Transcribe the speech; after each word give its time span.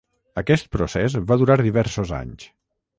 Aquest 0.41 0.65
procés 0.77 1.19
va 1.33 1.39
durar 1.43 1.61
diversos 1.63 2.17
anys. 2.25 2.53